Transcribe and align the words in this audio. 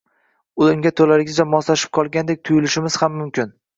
Unga 0.67 0.91
to’laligicha 1.01 1.45
moslashib 1.51 1.91
qolgandek 1.99 2.43
tuyulishimiz 2.51 2.99
ham 3.03 3.19
mumkin 3.21 3.55